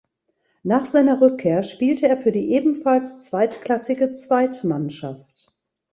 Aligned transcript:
Nach 0.63 0.87
seiner 0.87 1.21
Rückkehr 1.21 1.61
spielte 1.61 2.07
er 2.07 2.17
für 2.17 2.31
die 2.31 2.53
ebenfalls 2.53 3.21
zweitklassige 3.23 4.13
Zweitmannschaft. 4.13 5.53